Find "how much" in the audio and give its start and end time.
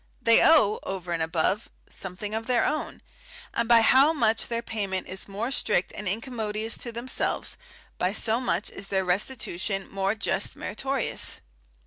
3.81-4.47